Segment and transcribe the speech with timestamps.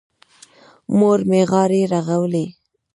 [0.97, 2.45] مور مې غاړې رغولې.